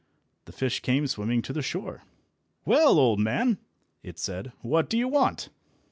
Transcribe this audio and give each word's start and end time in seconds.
The 0.45 0.51
fish 0.51 0.79
came 0.79 1.05
swimming 1.05 1.43
to 1.43 1.53
the 1.53 1.61
shore. 1.61 2.01
"Well, 2.65 2.97
old 2.97 3.19
man!" 3.19 3.59
it 4.01 4.17
said, 4.17 4.51
"what 4.61 4.89
do 4.89 4.97
you 4.97 5.07
want?" 5.07 5.49